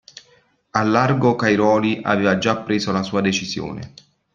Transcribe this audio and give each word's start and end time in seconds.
Al 0.71 0.89
largo 0.91 1.35
Cairoli 1.35 1.99
aveva 2.01 2.39
già 2.39 2.57
preso 2.57 2.91
la 2.91 3.03
sua 3.03 3.21
decisione. 3.21 3.93